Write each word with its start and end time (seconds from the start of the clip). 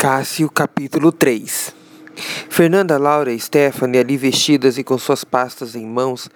Cássio, 0.00 0.48
capítulo 0.48 1.12
3 1.12 1.74
Fernanda, 2.48 2.96
Laura 2.96 3.30
e 3.34 3.38
Stephanie, 3.38 4.00
ali 4.00 4.16
vestidas 4.16 4.78
e 4.78 4.82
com 4.82 4.96
suas 4.96 5.24
pastas 5.24 5.74
em 5.74 5.84
mãos, 5.84 6.30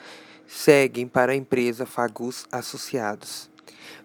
seguem 0.47 1.09
para 1.09 1.33
a 1.33 1.35
empresa 1.35 1.87
Fagus 1.87 2.45
Associados. 2.53 3.49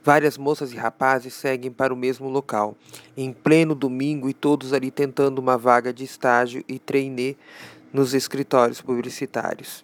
Várias 0.01 0.37
moças 0.37 0.71
e 0.71 0.77
rapazes 0.77 1.33
seguem 1.33 1.69
para 1.69 1.93
o 1.93 1.97
mesmo 1.97 2.29
local, 2.29 2.77
em 3.17 3.33
pleno 3.33 3.75
domingo 3.75 4.29
e 4.29 4.33
todos 4.33 4.71
ali 4.71 4.89
tentando 4.89 5.39
uma 5.39 5.57
vaga 5.57 5.91
de 5.91 6.05
estágio 6.05 6.63
e 6.65 6.79
trainee 6.79 7.37
nos 7.91 8.13
escritórios 8.13 8.79
publicitários. 8.79 9.83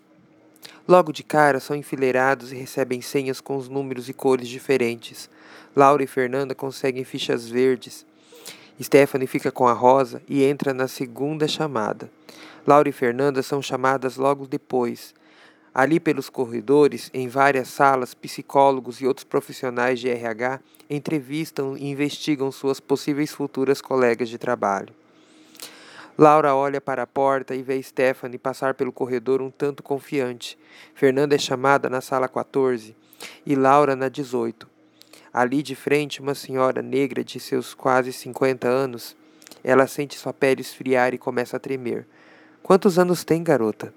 Logo 0.87 1.11
de 1.11 1.21
cara 1.21 1.59
são 1.59 1.75
enfileirados 1.75 2.53
e 2.53 2.55
recebem 2.55 3.01
senhas 3.01 3.41
com 3.41 3.57
os 3.57 3.67
números 3.67 4.07
e 4.07 4.13
cores 4.13 4.47
diferentes. 4.47 5.29
Laura 5.75 6.01
e 6.01 6.07
Fernanda 6.07 6.55
conseguem 6.55 7.03
fichas 7.03 7.49
verdes 7.49 8.05
Stephanie 8.81 9.27
fica 9.27 9.51
com 9.51 9.67
a 9.67 9.73
Rosa 9.73 10.21
e 10.27 10.43
entra 10.43 10.73
na 10.73 10.87
segunda 10.87 11.47
chamada. 11.47 12.09
Laura 12.67 12.89
e 12.89 12.91
Fernanda 12.91 13.41
são 13.41 13.61
chamadas 13.61 14.17
logo 14.17 14.45
depois. 14.45 15.13
Ali 15.73 15.99
pelos 15.99 16.29
corredores, 16.29 17.09
em 17.13 17.27
várias 17.27 17.67
salas, 17.67 18.13
psicólogos 18.13 19.01
e 19.01 19.07
outros 19.07 19.23
profissionais 19.23 19.99
de 19.99 20.09
RH 20.09 20.59
entrevistam 20.89 21.77
e 21.77 21.89
investigam 21.89 22.51
suas 22.51 22.79
possíveis 22.79 23.31
futuras 23.31 23.81
colegas 23.81 24.29
de 24.29 24.37
trabalho. 24.37 24.93
Laura 26.17 26.55
olha 26.55 26.79
para 26.79 27.03
a 27.03 27.07
porta 27.07 27.53
e 27.53 27.61
vê 27.61 27.81
Stephanie 27.83 28.37
passar 28.37 28.73
pelo 28.73 28.91
corredor 28.91 29.41
um 29.41 29.51
tanto 29.51 29.83
confiante. 29.83 30.57
Fernanda 30.93 31.35
é 31.35 31.37
chamada 31.37 31.89
na 31.89 31.99
sala 31.99 32.29
14 32.29 32.95
e 33.45 33.55
Laura 33.55 33.95
na 33.95 34.07
18. 34.07 34.74
Ali 35.37 35.61
de 35.61 35.75
frente, 35.75 36.21
uma 36.21 36.33
senhora 36.33 36.81
negra 36.81 37.21
de 37.21 37.41
seus 37.41 37.73
quase 37.73 38.13
50 38.13 38.69
anos. 38.69 39.17
Ela 39.61 39.85
sente 39.85 40.17
sua 40.17 40.31
pele 40.31 40.61
esfriar 40.61 41.13
e 41.13 41.17
começa 41.17 41.57
a 41.57 41.59
tremer. 41.59 42.07
Quantos 42.63 42.97
anos 42.97 43.25
tem, 43.25 43.43
garota? 43.43 43.93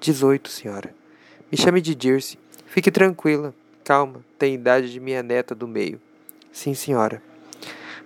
Dezoito, 0.00 0.48
senhora. 0.48 0.94
Me 1.52 1.58
chame 1.58 1.82
de 1.82 1.94
Dirce. 1.94 2.38
Fique 2.64 2.90
tranquila. 2.90 3.54
Calma, 3.84 4.24
tem 4.38 4.54
idade 4.54 4.90
de 4.90 4.98
minha 4.98 5.22
neta 5.22 5.54
do 5.54 5.68
meio. 5.68 6.00
Sim, 6.50 6.72
senhora. 6.72 7.22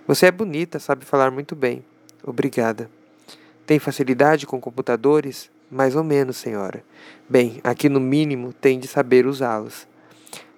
Você 0.05 0.25
é 0.25 0.31
bonita, 0.31 0.77
sabe 0.77 1.05
falar 1.05 1.31
muito 1.31 1.55
bem. 1.55 1.81
Obrigada. 2.21 2.89
Tem 3.65 3.79
facilidade 3.79 4.45
com 4.45 4.59
computadores? 4.59 5.49
Mais 5.71 5.95
ou 5.95 6.03
menos, 6.03 6.35
senhora. 6.35 6.83
Bem, 7.29 7.61
aqui 7.63 7.87
no 7.87 8.01
mínimo 8.01 8.51
tem 8.51 8.77
de 8.77 8.87
saber 8.89 9.25
usá-los. 9.25 9.87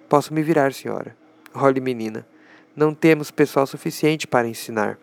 Posso 0.08 0.34
me 0.34 0.42
virar, 0.42 0.72
senhora. 0.72 1.16
Olhe, 1.60 1.80
menina, 1.80 2.24
não 2.76 2.94
temos 2.94 3.32
pessoal 3.32 3.66
suficiente 3.66 4.28
para 4.28 4.46
ensinar. 4.46 4.96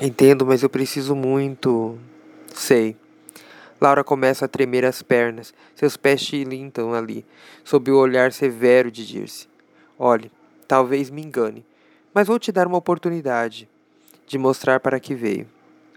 Entendo, 0.00 0.44
mas 0.44 0.64
eu 0.64 0.68
preciso 0.68 1.14
muito. 1.14 1.96
Sei. 2.52 2.96
Laura 3.80 4.02
começa 4.02 4.46
a 4.46 4.48
tremer 4.48 4.84
as 4.84 5.00
pernas, 5.00 5.54
seus 5.76 5.96
pés 5.96 6.22
tilintam 6.22 6.92
ali, 6.92 7.24
sob 7.62 7.92
o 7.92 7.98
olhar 7.98 8.32
severo 8.32 8.90
de 8.90 9.06
Dirce. 9.06 9.46
Olhe, 9.96 10.28
talvez 10.66 11.08
me 11.08 11.22
engane, 11.22 11.64
mas 12.12 12.26
vou 12.26 12.38
te 12.38 12.50
dar 12.50 12.66
uma 12.66 12.78
oportunidade 12.78 13.68
de 14.26 14.38
mostrar 14.38 14.80
para 14.80 14.98
que 14.98 15.14
veio. 15.14 15.46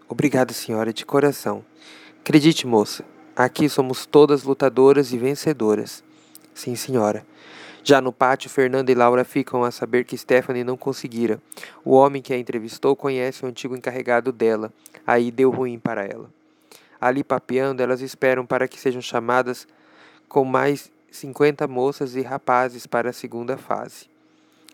Obrigado, 0.07 0.53
senhora, 0.53 0.93
de 0.93 1.03
coração. 1.03 1.65
Acredite, 2.19 2.67
moça, 2.67 3.03
aqui 3.35 3.67
somos 3.69 4.05
todas 4.05 4.43
lutadoras 4.43 5.11
e 5.11 5.17
vencedoras. 5.17 6.03
Sim, 6.53 6.75
senhora. 6.75 7.25
Já 7.88 8.02
no 8.02 8.11
pátio, 8.11 8.50
Fernanda 8.50 8.91
e 8.91 8.95
Laura 8.95 9.23
ficam 9.23 9.64
a 9.64 9.69
saber 9.69 10.05
que 10.05 10.17
Stephanie 10.17 10.64
não 10.64 10.75
conseguira. 10.75 11.39
O 11.83 11.92
homem 11.92 12.19
que 12.19 12.33
a 12.33 12.38
entrevistou 12.38 12.95
conhece 12.95 13.45
o 13.45 13.47
antigo 13.47 13.75
encarregado 13.75 14.31
dela. 14.31 14.73
Aí 15.05 15.30
deu 15.30 15.52
ruim 15.52 15.77
para 15.77 16.03
ela. 16.03 16.27
Ali 17.00 17.23
papeando, 17.23 17.83
elas 17.83 18.02
esperam 18.02 18.44
para 18.44 18.67
que 18.67 18.80
sejam 18.80 19.03
chamadas 19.03 19.67
com 20.27 20.43
mais 20.43 20.92
50 21.11 21.67
moças 21.67 22.15
e 22.15 22.23
rapazes 22.23 22.87
para 22.87 23.11
a 23.11 23.14
segunda 23.14 23.55
fase. 23.55 24.08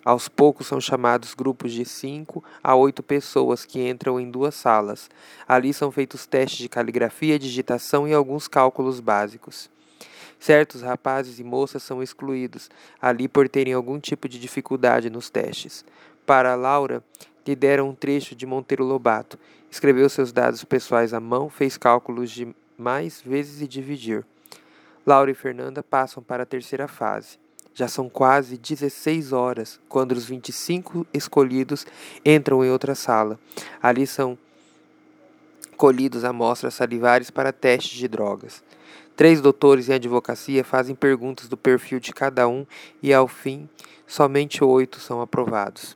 Aos 0.06 0.30
poucos 0.30 0.68
são 0.68 0.80
chamados 0.80 1.34
grupos 1.34 1.74
de 1.74 1.84
cinco 1.84 2.42
a 2.64 2.76
oito 2.76 3.04
pessoas 3.04 3.66
que 3.66 3.90
entram 3.90 4.22
em 4.22 4.32
duas 4.32 4.56
salas. 4.56 5.10
Ali 5.46 5.74
são 5.74 5.92
feitos 5.92 6.26
testes 6.26 6.60
de 6.60 6.70
caligrafia, 6.70 7.38
digitação 7.38 8.08
e 8.08 8.14
alguns 8.14 8.48
cálculos 8.48 9.02
básicos. 9.02 9.70
Certos 10.42 10.82
rapazes 10.82 11.38
e 11.38 11.44
moças 11.44 11.84
são 11.84 12.02
excluídos 12.02 12.68
ali 13.00 13.28
por 13.28 13.48
terem 13.48 13.74
algum 13.74 14.00
tipo 14.00 14.28
de 14.28 14.40
dificuldade 14.40 15.08
nos 15.08 15.30
testes. 15.30 15.86
Para 16.26 16.56
Laura, 16.56 17.04
lhe 17.46 17.56
deram 17.56 17.90
um 17.90 17.94
trecho 17.94 18.34
de 18.34 18.48
Monteiro 18.48 18.84
Lobato. 18.84 19.38
Escreveu 19.70 20.10
seus 20.10 20.32
dados 20.32 20.64
pessoais 20.64 21.14
à 21.14 21.20
mão, 21.20 21.48
fez 21.48 21.78
cálculos 21.78 22.32
de 22.32 22.56
mais 22.76 23.22
vezes 23.22 23.62
e 23.62 23.68
dividir. 23.68 24.26
Laura 25.06 25.30
e 25.30 25.36
Fernanda 25.36 25.84
passam 25.84 26.24
para 26.24 26.42
a 26.42 26.48
terceira 26.48 26.88
fase. 26.88 27.38
Já 27.76 27.88
são 27.88 28.10
quase 28.10 28.58
16 28.58 29.34
horas 29.34 29.80
quando 29.88 30.14
os 30.14 30.26
25 30.26 31.06
escolhidos 31.14 31.86
entram 32.26 32.66
em 32.66 32.72
outra 32.72 32.96
sala. 32.96 33.40
Ali 33.80 34.08
são 34.08 34.36
colhidos 35.78 36.24
amostras 36.24 36.74
salivares 36.74 37.30
para 37.30 37.54
testes 37.54 37.96
de 37.96 38.08
drogas. 38.08 38.64
Três 39.22 39.40
doutores 39.40 39.88
em 39.88 39.94
advocacia 39.94 40.64
fazem 40.64 40.96
perguntas 40.96 41.48
do 41.48 41.56
perfil 41.56 42.00
de 42.00 42.12
cada 42.12 42.48
um 42.48 42.66
e, 43.04 43.14
ao 43.14 43.28
fim, 43.28 43.70
somente 44.08 44.64
oito 44.64 45.00
são 45.00 45.22
aprovados. 45.22 45.96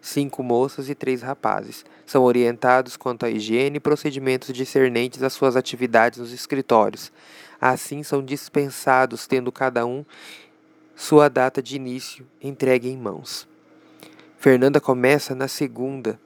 Cinco 0.00 0.42
moças 0.42 0.88
e 0.88 0.94
três 0.96 1.22
rapazes 1.22 1.84
são 2.04 2.24
orientados 2.24 2.96
quanto 2.96 3.24
à 3.24 3.30
higiene 3.30 3.76
e 3.76 3.80
procedimentos 3.80 4.52
discernentes 4.52 5.22
às 5.22 5.32
suas 5.32 5.54
atividades 5.54 6.18
nos 6.18 6.32
escritórios. 6.32 7.12
Assim, 7.60 8.02
são 8.02 8.20
dispensados, 8.20 9.28
tendo 9.28 9.52
cada 9.52 9.86
um 9.86 10.04
sua 10.96 11.28
data 11.28 11.62
de 11.62 11.76
início 11.76 12.26
entregue 12.42 12.88
em 12.88 12.96
mãos. 12.96 13.46
Fernanda 14.40 14.80
começa 14.80 15.36
na 15.36 15.46
segunda, 15.46 16.18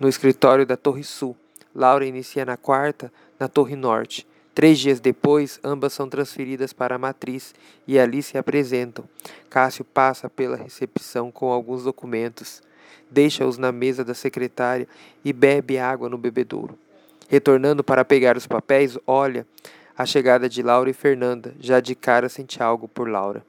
no 0.00 0.08
escritório 0.08 0.64
da 0.64 0.74
Torre 0.78 1.04
Sul. 1.04 1.36
Laura 1.74 2.06
inicia 2.06 2.46
na 2.46 2.56
quarta, 2.56 3.12
na 3.38 3.46
Torre 3.46 3.76
Norte. 3.76 4.26
Três 4.54 4.78
dias 4.78 5.00
depois, 5.00 5.58
ambas 5.64 5.94
são 5.94 6.08
transferidas 6.08 6.74
para 6.74 6.96
a 6.96 6.98
matriz 6.98 7.54
e 7.88 7.98
ali 7.98 8.22
se 8.22 8.36
apresentam. 8.36 9.08
Cássio 9.48 9.82
passa 9.82 10.28
pela 10.28 10.56
recepção 10.56 11.30
com 11.30 11.50
alguns 11.50 11.84
documentos, 11.84 12.62
deixa-os 13.10 13.56
na 13.56 13.72
mesa 13.72 14.04
da 14.04 14.12
secretária 14.12 14.86
e 15.24 15.32
bebe 15.32 15.78
água 15.78 16.08
no 16.08 16.18
bebedouro. 16.18 16.78
Retornando 17.28 17.82
para 17.82 18.04
pegar 18.04 18.36
os 18.36 18.46
papéis, 18.46 18.98
olha 19.06 19.46
a 19.96 20.04
chegada 20.04 20.50
de 20.50 20.62
Laura 20.62 20.90
e 20.90 20.94
Fernanda, 20.94 21.54
já 21.58 21.80
de 21.80 21.94
cara 21.94 22.28
sente 22.28 22.62
algo 22.62 22.86
por 22.86 23.08
Laura. 23.08 23.42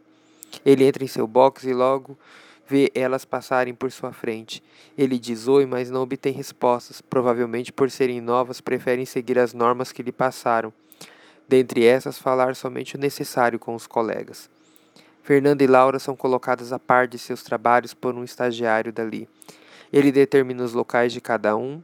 Ele 0.65 0.85
entra 0.85 1.03
em 1.03 1.07
seu 1.07 1.27
box 1.27 1.65
e 1.65 1.73
logo 1.73 2.17
vê 2.65 2.89
elas 2.95 3.25
passarem 3.25 3.73
por 3.73 3.91
sua 3.91 4.13
frente. 4.13 4.63
Ele 4.97 5.19
diz 5.19 5.49
oi, 5.49 5.65
mas 5.65 5.89
não 5.89 6.03
obtém 6.03 6.31
respostas. 6.31 7.01
Provavelmente 7.01 7.73
por 7.73 7.91
serem 7.91 8.21
novas, 8.21 8.61
preferem 8.61 9.05
seguir 9.05 9.37
as 9.37 9.53
normas 9.53 9.91
que 9.91 10.01
lhe 10.01 10.11
passaram 10.11 10.71
dentre 11.47 11.85
essas, 11.85 12.17
falar 12.17 12.55
somente 12.55 12.95
o 12.95 12.99
necessário 12.99 13.59
com 13.59 13.75
os 13.75 13.87
colegas. 13.87 14.49
Fernanda 15.23 15.63
e 15.63 15.67
Laura 15.67 15.99
são 15.99 16.15
colocadas 16.15 16.73
a 16.73 16.79
par 16.79 17.07
de 17.07 17.17
seus 17.17 17.43
trabalhos 17.43 17.93
por 17.93 18.13
um 18.13 18.23
estagiário 18.23 18.91
dali. 18.91 19.29
Ele 19.91 20.11
determina 20.11 20.63
os 20.63 20.73
locais 20.73 21.13
de 21.13 21.21
cada 21.21 21.55
um 21.55 21.81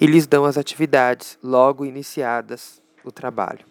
e 0.00 0.06
lhes 0.06 0.26
dão 0.26 0.44
as 0.44 0.58
atividades, 0.58 1.38
logo 1.42 1.86
iniciadas 1.86 2.82
o 3.04 3.12
trabalho. 3.12 3.64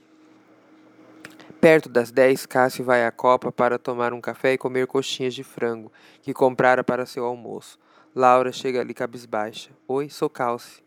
Perto 1.59 1.87
das 1.87 2.09
dez, 2.09 2.47
Cássio 2.47 2.83
vai 2.83 3.05
à 3.05 3.11
copa 3.11 3.51
para 3.51 3.77
tomar 3.77 4.13
um 4.13 4.21
café 4.21 4.53
e 4.53 4.57
comer 4.57 4.87
coxinhas 4.87 5.35
de 5.35 5.43
frango 5.43 5.91
que 6.23 6.33
comprara 6.33 6.83
para 6.83 7.05
seu 7.05 7.23
almoço. 7.23 7.77
Laura 8.15 8.51
chega 8.51 8.81
ali 8.81 8.95
cabisbaixa. 8.95 9.69
Oi, 9.87 10.09
sou 10.09 10.27
Calce. 10.27 10.81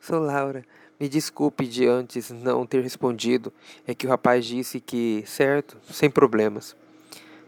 Sou 0.00 0.20
Laura. 0.20 0.64
Me 0.98 1.08
desculpe 1.08 1.66
de 1.66 1.86
antes 1.86 2.30
não 2.30 2.64
ter 2.64 2.82
respondido. 2.82 3.52
É 3.86 3.94
que 3.94 4.06
o 4.06 4.08
rapaz 4.08 4.46
disse 4.46 4.80
que, 4.80 5.22
certo, 5.26 5.76
sem 5.90 6.10
problemas. 6.10 6.74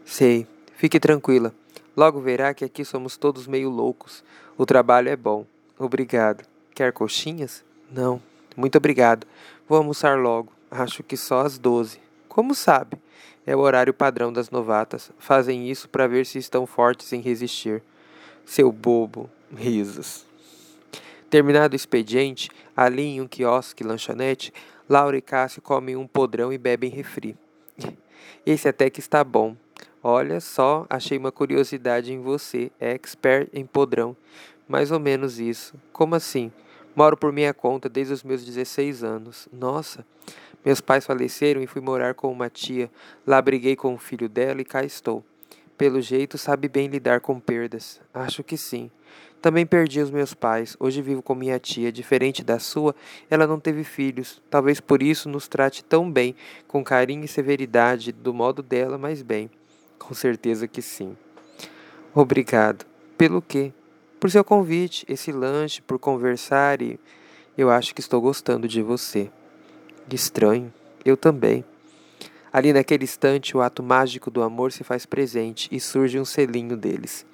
Sei, 0.05 0.47
fique 0.75 0.99
tranquila. 0.99 1.53
Logo 1.97 2.21
verá 2.21 2.53
que 2.53 2.63
aqui 2.63 2.85
somos 2.85 3.17
todos 3.17 3.47
meio 3.47 3.69
loucos. 3.69 4.23
O 4.57 4.65
trabalho 4.65 5.09
é 5.09 5.15
bom. 5.15 5.45
Obrigado. 5.77 6.45
Quer 6.75 6.93
coxinhas? 6.93 7.63
Não. 7.91 8.21
Muito 8.55 8.77
obrigado. 8.77 9.25
Vou 9.67 9.77
almoçar 9.77 10.17
logo. 10.17 10.51
Acho 10.69 11.01
que 11.01 11.17
só 11.17 11.41
às 11.41 11.57
doze. 11.57 11.99
Como 12.27 12.53
sabe? 12.53 12.97
É 13.45 13.55
o 13.55 13.59
horário 13.59 13.93
padrão 13.93 14.31
das 14.31 14.51
novatas. 14.51 15.11
Fazem 15.17 15.69
isso 15.69 15.89
para 15.89 16.07
ver 16.07 16.25
se 16.25 16.37
estão 16.37 16.67
fortes 16.67 17.11
em 17.13 17.21
resistir. 17.21 17.81
Seu 18.45 18.71
bobo. 18.71 19.29
Risos. 19.55 20.28
Terminado 21.29 21.73
o 21.73 21.75
expediente, 21.75 22.49
ali 22.75 23.03
em 23.03 23.21
um 23.21 23.27
quiosque 23.27 23.83
lanchonete, 23.83 24.51
Laura 24.89 25.15
e 25.15 25.21
Cássio 25.21 25.61
comem 25.61 25.95
um 25.95 26.07
podrão 26.07 26.51
e 26.51 26.57
bebem 26.57 26.89
refri. 26.89 27.37
Esse 28.43 28.67
até 28.67 28.89
que 28.89 28.99
está 28.99 29.23
bom. 29.23 29.55
Olha 30.01 30.39
só, 30.39 30.87
achei 30.89 31.17
uma 31.17 31.31
curiosidade 31.31 32.11
em 32.11 32.19
você, 32.19 32.71
expert 32.79 33.47
em 33.53 33.63
podrão. 33.63 34.17
Mais 34.67 34.91
ou 34.91 34.99
menos 34.99 35.39
isso. 35.39 35.75
Como 35.93 36.15
assim? 36.15 36.51
Moro 36.95 37.15
por 37.15 37.31
minha 37.31 37.53
conta 37.53 37.87
desde 37.87 38.13
os 38.13 38.23
meus 38.23 38.43
16 38.43 39.03
anos. 39.03 39.47
Nossa, 39.53 40.03
meus 40.65 40.81
pais 40.81 41.05
faleceram 41.05 41.61
e 41.61 41.67
fui 41.67 41.81
morar 41.81 42.15
com 42.15 42.31
uma 42.31 42.49
tia. 42.49 42.89
Lá 43.25 43.39
briguei 43.39 43.75
com 43.75 43.93
o 43.93 43.99
filho 43.99 44.27
dela 44.27 44.61
e 44.61 44.65
cá 44.65 44.83
estou. 44.83 45.23
Pelo 45.77 46.01
jeito, 46.01 46.37
sabe 46.37 46.67
bem 46.67 46.87
lidar 46.87 47.21
com 47.21 47.39
perdas. 47.39 48.01
Acho 48.13 48.43
que 48.43 48.57
sim. 48.57 48.89
Também 49.41 49.65
perdi 49.65 50.01
os 50.01 50.11
meus 50.11 50.33
pais. 50.33 50.75
Hoje 50.79 51.01
vivo 51.01 51.21
com 51.21 51.33
minha 51.33 51.57
tia. 51.59 51.91
Diferente 51.91 52.43
da 52.43 52.59
sua, 52.59 52.93
ela 53.29 53.47
não 53.47 53.59
teve 53.59 53.83
filhos. 53.83 54.41
Talvez 54.49 54.79
por 54.79 55.01
isso 55.01 55.29
nos 55.29 55.47
trate 55.47 55.83
tão 55.83 56.11
bem, 56.11 56.35
com 56.67 56.83
carinho 56.83 57.23
e 57.23 57.27
severidade, 57.27 58.11
do 58.11 58.33
modo 58.33 58.61
dela, 58.61 58.97
mas 58.97 59.21
bem. 59.21 59.49
Com 59.97 60.13
certeza 60.13 60.67
que 60.67 60.81
sim. 60.81 61.15
Obrigado. 62.13 62.85
Pelo 63.17 63.41
quê? 63.41 63.71
Por 64.19 64.29
seu 64.29 64.43
convite, 64.43 65.05
esse 65.07 65.31
lanche, 65.31 65.81
por 65.81 65.97
conversar 65.97 66.81
e. 66.81 66.99
Eu 67.57 67.69
acho 67.69 67.93
que 67.93 68.01
estou 68.01 68.21
gostando 68.21 68.67
de 68.67 68.81
você. 68.81 69.29
Estranho. 70.11 70.73
Eu 71.05 71.15
também. 71.15 71.63
Ali 72.51 72.73
naquele 72.73 73.03
instante, 73.03 73.55
o 73.55 73.61
ato 73.61 73.83
mágico 73.83 74.31
do 74.31 74.41
amor 74.41 74.71
se 74.71 74.83
faz 74.83 75.05
presente 75.05 75.69
e 75.71 75.79
surge 75.79 76.19
um 76.19 76.25
selinho 76.25 76.75
deles. 76.75 77.25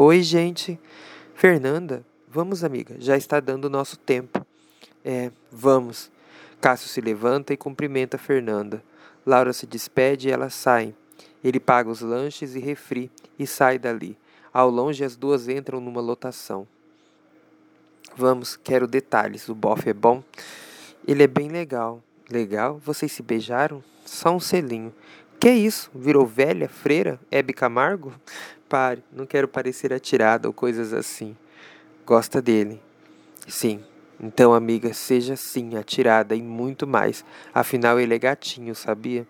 Oi, 0.00 0.22
gente. 0.22 0.78
Fernanda, 1.34 2.06
vamos, 2.28 2.62
amiga, 2.62 2.94
já 3.00 3.16
está 3.16 3.40
dando 3.40 3.64
o 3.64 3.68
nosso 3.68 3.98
tempo. 3.98 4.46
É, 5.04 5.32
vamos. 5.50 6.08
Cássio 6.60 6.88
se 6.88 7.00
levanta 7.00 7.52
e 7.52 7.56
cumprimenta 7.56 8.16
Fernanda. 8.16 8.80
Laura 9.26 9.52
se 9.52 9.66
despede 9.66 10.28
e 10.28 10.30
elas 10.30 10.54
saem. 10.54 10.94
Ele 11.42 11.58
paga 11.58 11.90
os 11.90 12.00
lanches 12.00 12.54
e 12.54 12.60
refri 12.60 13.10
e 13.36 13.44
sai 13.44 13.76
dali. 13.76 14.16
Ao 14.54 14.70
longe, 14.70 15.02
as 15.02 15.16
duas 15.16 15.48
entram 15.48 15.80
numa 15.80 16.00
lotação. 16.00 16.64
Vamos, 18.16 18.54
quero 18.56 18.86
detalhes. 18.86 19.48
O 19.48 19.54
bofe 19.54 19.90
é 19.90 19.94
bom? 19.94 20.22
Ele 21.08 21.24
é 21.24 21.26
bem 21.26 21.48
legal. 21.48 22.00
Legal? 22.30 22.80
Vocês 22.84 23.10
se 23.10 23.20
beijaram? 23.20 23.82
Só 24.04 24.30
um 24.30 24.38
selinho. 24.38 24.94
Que 25.40 25.50
isso? 25.50 25.90
Virou 25.92 26.24
velha, 26.24 26.68
freira? 26.68 27.18
Hebe 27.32 27.52
Camargo? 27.52 28.12
Pare, 28.68 29.02
não 29.10 29.24
quero 29.24 29.48
parecer 29.48 29.92
atirada 29.92 30.46
ou 30.46 30.52
coisas 30.52 30.92
assim. 30.92 31.34
Gosta 32.04 32.42
dele? 32.42 32.80
Sim. 33.46 33.82
Então, 34.20 34.52
amiga, 34.52 34.92
seja 34.92 35.36
sim 35.36 35.76
atirada 35.76 36.34
e 36.34 36.42
muito 36.42 36.86
mais. 36.86 37.24
Afinal, 37.54 37.98
ele 37.98 38.14
é 38.14 38.18
gatinho, 38.18 38.74
sabia? 38.74 39.26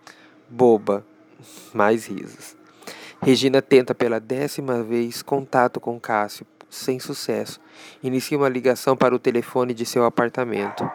Boba. 0.49 1.05
Mais 1.73 2.07
risos. 2.07 2.57
Regina 3.23 3.61
tenta 3.61 3.95
pela 3.95 4.19
décima 4.19 4.83
vez 4.83 5.23
contato 5.23 5.79
com 5.79 6.01
Cássio, 6.01 6.47
sem 6.71 6.99
sucesso. 6.99 7.61
Inicia 8.03 8.39
uma 8.39 8.49
ligação 8.49 8.97
para 8.97 9.15
o 9.15 9.19
telefone 9.19 9.75
de 9.75 9.85
seu 9.85 10.05
apartamento. 10.05 10.89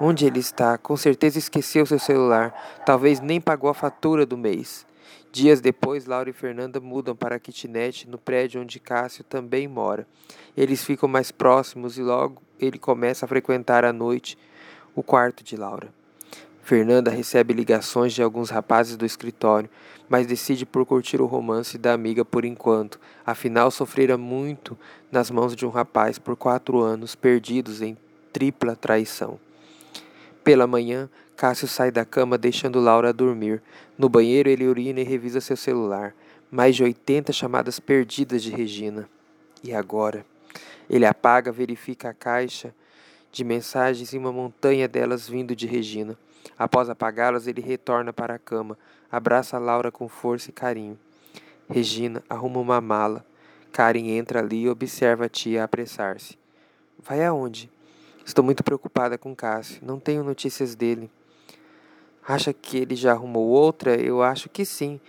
Onde 0.00 0.26
ele 0.26 0.38
está? 0.38 0.78
Com 0.78 0.96
certeza 0.96 1.38
esqueceu 1.38 1.84
seu 1.84 1.98
celular. 1.98 2.54
Talvez 2.86 3.20
nem 3.20 3.40
pagou 3.40 3.68
a 3.68 3.74
fatura 3.74 4.24
do 4.24 4.38
mês. 4.38 4.86
Dias 5.30 5.60
depois, 5.60 6.06
Laura 6.06 6.30
e 6.30 6.32
Fernanda 6.32 6.80
mudam 6.80 7.14
para 7.14 7.36
a 7.36 7.38
kitnet 7.38 8.08
no 8.08 8.18
prédio 8.18 8.60
onde 8.60 8.80
Cássio 8.80 9.22
também 9.22 9.68
mora. 9.68 10.06
Eles 10.56 10.82
ficam 10.82 11.08
mais 11.08 11.30
próximos 11.30 11.98
e 11.98 12.02
logo 12.02 12.42
ele 12.58 12.78
começa 12.78 13.24
a 13.24 13.28
frequentar 13.28 13.84
à 13.84 13.92
noite 13.92 14.38
o 14.94 15.02
quarto 15.02 15.44
de 15.44 15.56
Laura. 15.56 15.92
Fernanda 16.62 17.10
recebe 17.10 17.54
ligações 17.54 18.12
de 18.12 18.22
alguns 18.22 18.50
rapazes 18.50 18.96
do 18.96 19.06
escritório, 19.06 19.70
mas 20.08 20.26
decide 20.26 20.66
por 20.66 20.84
curtir 20.84 21.20
o 21.20 21.26
romance 21.26 21.78
da 21.78 21.92
amiga 21.92 22.24
por 22.24 22.44
enquanto. 22.44 23.00
Afinal, 23.24 23.70
sofrera 23.70 24.18
muito 24.18 24.76
nas 25.10 25.30
mãos 25.30 25.56
de 25.56 25.64
um 25.64 25.70
rapaz 25.70 26.18
por 26.18 26.36
quatro 26.36 26.80
anos, 26.80 27.14
perdidos 27.14 27.80
em 27.80 27.96
tripla 28.32 28.76
traição. 28.76 29.38
Pela 30.44 30.66
manhã, 30.66 31.08
Cássio 31.38 31.68
sai 31.68 31.92
da 31.92 32.04
cama 32.04 32.36
deixando 32.36 32.80
Laura 32.80 33.12
dormir. 33.12 33.62
No 33.96 34.08
banheiro, 34.08 34.50
ele 34.50 34.66
urina 34.66 34.98
e 34.98 35.04
revisa 35.04 35.40
seu 35.40 35.56
celular. 35.56 36.12
Mais 36.50 36.74
de 36.74 36.82
80 36.82 37.32
chamadas 37.32 37.78
perdidas 37.78 38.42
de 38.42 38.50
Regina. 38.50 39.08
E 39.62 39.72
agora? 39.72 40.26
Ele 40.90 41.06
apaga, 41.06 41.52
verifica 41.52 42.10
a 42.10 42.12
caixa 42.12 42.74
de 43.30 43.44
mensagens 43.44 44.12
e 44.12 44.18
uma 44.18 44.32
montanha 44.32 44.88
delas 44.88 45.28
vindo 45.28 45.54
de 45.54 45.64
Regina. 45.64 46.18
Após 46.58 46.90
apagá-las, 46.90 47.46
ele 47.46 47.60
retorna 47.60 48.12
para 48.12 48.34
a 48.34 48.38
cama, 48.40 48.76
abraça 49.08 49.60
Laura 49.60 49.92
com 49.92 50.08
força 50.08 50.50
e 50.50 50.52
carinho. 50.52 50.98
Regina 51.70 52.20
arruma 52.28 52.58
uma 52.58 52.80
mala. 52.80 53.24
Karen 53.70 54.08
entra 54.08 54.40
ali 54.40 54.62
e 54.62 54.68
observa 54.68 55.26
a 55.26 55.28
tia 55.28 55.62
apressar-se. 55.62 56.36
Vai 56.98 57.24
aonde? 57.24 57.70
Estou 58.26 58.44
muito 58.44 58.64
preocupada 58.64 59.16
com 59.16 59.36
Cássio. 59.36 59.78
Não 59.84 60.00
tenho 60.00 60.24
notícias 60.24 60.74
dele. 60.74 61.08
Acha 62.28 62.52
que 62.52 62.76
ele 62.76 62.94
já 62.94 63.12
arrumou 63.12 63.46
outra? 63.46 63.98
Eu 63.98 64.22
acho 64.22 64.50
que 64.50 64.64
sim. 64.64 65.00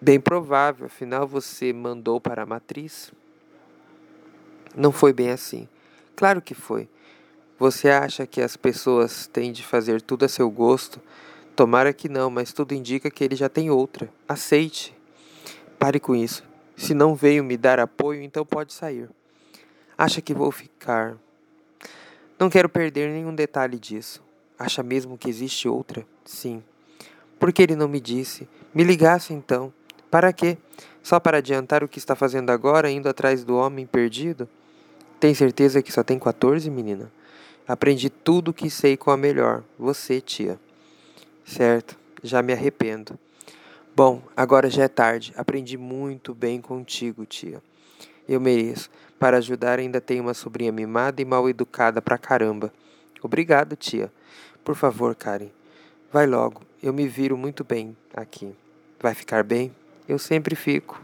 Bem 0.00 0.20
provável, 0.20 0.86
afinal 0.86 1.26
você 1.26 1.72
mandou 1.72 2.20
para 2.20 2.42
a 2.42 2.46
matriz. 2.46 3.10
Não 4.76 4.92
foi 4.92 5.14
bem 5.14 5.30
assim. 5.30 5.66
Claro 6.14 6.42
que 6.42 6.54
foi. 6.54 6.86
Você 7.58 7.88
acha 7.88 8.26
que 8.26 8.42
as 8.42 8.56
pessoas 8.56 9.26
têm 9.26 9.50
de 9.50 9.64
fazer 9.64 10.02
tudo 10.02 10.26
a 10.26 10.28
seu 10.28 10.50
gosto? 10.50 11.00
Tomara 11.56 11.92
que 11.94 12.08
não, 12.08 12.28
mas 12.28 12.52
tudo 12.52 12.74
indica 12.74 13.10
que 13.10 13.24
ele 13.24 13.34
já 13.34 13.48
tem 13.48 13.70
outra. 13.70 14.08
Aceite. 14.28 14.94
Pare 15.78 15.98
com 15.98 16.14
isso. 16.14 16.44
Se 16.76 16.92
não 16.92 17.14
veio 17.14 17.42
me 17.42 17.56
dar 17.56 17.80
apoio, 17.80 18.22
então 18.22 18.44
pode 18.44 18.74
sair. 18.74 19.08
Acha 19.96 20.20
que 20.20 20.34
vou 20.34 20.52
ficar 20.52 21.18
não 22.40 22.48
quero 22.48 22.70
perder 22.70 23.10
nenhum 23.10 23.34
detalhe 23.34 23.78
disso. 23.78 24.22
Acha 24.60 24.82
mesmo 24.82 25.16
que 25.16 25.30
existe 25.30 25.66
outra? 25.66 26.06
Sim. 26.22 26.62
Por 27.38 27.50
que 27.50 27.62
ele 27.62 27.74
não 27.74 27.88
me 27.88 27.98
disse? 27.98 28.46
Me 28.74 28.84
ligasse 28.84 29.32
então. 29.32 29.72
Para 30.10 30.34
quê? 30.34 30.58
Só 31.02 31.18
para 31.18 31.38
adiantar 31.38 31.82
o 31.82 31.88
que 31.88 31.98
está 31.98 32.14
fazendo 32.14 32.50
agora, 32.50 32.90
indo 32.90 33.08
atrás 33.08 33.42
do 33.42 33.56
homem 33.56 33.86
perdido? 33.86 34.46
Tem 35.18 35.32
certeza 35.32 35.80
que 35.80 35.90
só 35.90 36.02
tem 36.02 36.18
14, 36.18 36.68
menina? 36.68 37.10
Aprendi 37.66 38.10
tudo 38.10 38.50
o 38.50 38.52
que 38.52 38.68
sei 38.68 38.98
com 38.98 39.10
a 39.10 39.16
melhor, 39.16 39.64
você, 39.78 40.20
tia. 40.20 40.60
Certo, 41.42 41.96
já 42.22 42.42
me 42.42 42.52
arrependo. 42.52 43.18
Bom, 43.96 44.20
agora 44.36 44.68
já 44.68 44.84
é 44.84 44.88
tarde. 44.88 45.32
Aprendi 45.38 45.78
muito 45.78 46.34
bem 46.34 46.60
contigo, 46.60 47.24
tia. 47.24 47.62
Eu 48.28 48.38
mereço. 48.38 48.90
Para 49.18 49.38
ajudar, 49.38 49.78
ainda 49.78 50.02
tenho 50.02 50.22
uma 50.22 50.34
sobrinha 50.34 50.70
mimada 50.70 51.22
e 51.22 51.24
mal 51.24 51.48
educada 51.48 52.02
pra 52.02 52.18
caramba. 52.18 52.70
Obrigado, 53.22 53.74
tia. 53.74 54.12
Por 54.64 54.76
favor, 54.76 55.14
Karen. 55.14 55.48
Vai 56.12 56.26
logo. 56.26 56.62
Eu 56.82 56.92
me 56.92 57.06
viro 57.06 57.36
muito 57.36 57.64
bem 57.64 57.96
aqui. 58.14 58.54
Vai 59.00 59.14
ficar 59.14 59.42
bem? 59.42 59.74
Eu 60.08 60.18
sempre 60.18 60.54
fico. 60.54 61.00